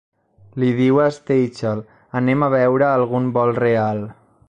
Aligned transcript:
Li 0.63 0.69
diu 0.79 0.97
a 1.03 1.09
Stachel, 1.17 1.85
Anem 2.23 2.49
a 2.49 2.53
veure 2.57 2.91
algun 2.91 3.33
vol 3.41 3.59
real. 3.63 4.07